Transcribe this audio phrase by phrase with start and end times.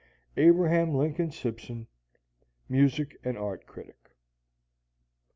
[0.35, 1.85] ABRAHAM LINCOLN SIMPSON,
[2.67, 4.15] Music and Art Critic.